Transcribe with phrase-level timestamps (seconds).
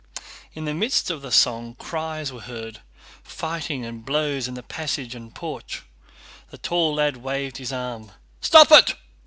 [0.55, 2.81] In the midst of the song cries were heard, and
[3.21, 5.83] fighting and blows in the passage and porch.
[6.49, 8.11] The tall lad waved his arm.
[8.41, 8.95] "Stop it!"